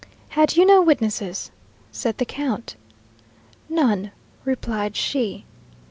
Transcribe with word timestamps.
"Had 0.29 0.55
you 0.57 0.65
no 0.65 0.81
witnesses?" 0.81 1.51
said 1.91 2.17
the 2.17 2.25
count. 2.25 2.75
"None," 3.69 4.11
replied 4.45 4.95
she. 4.95 5.45